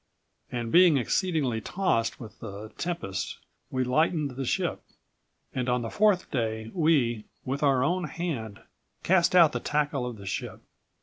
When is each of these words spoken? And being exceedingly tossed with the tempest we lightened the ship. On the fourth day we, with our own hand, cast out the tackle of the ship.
And 0.51 0.71
being 0.71 0.97
exceedingly 0.97 1.61
tossed 1.61 2.19
with 2.19 2.39
the 2.39 2.69
tempest 2.79 3.37
we 3.69 3.83
lightened 3.83 4.31
the 4.31 4.45
ship. 4.45 4.81
On 5.55 5.83
the 5.83 5.91
fourth 5.91 6.31
day 6.31 6.71
we, 6.73 7.25
with 7.45 7.61
our 7.61 7.83
own 7.83 8.05
hand, 8.05 8.61
cast 9.03 9.35
out 9.35 9.51
the 9.51 9.59
tackle 9.59 10.07
of 10.07 10.17
the 10.17 10.25
ship. 10.25 10.61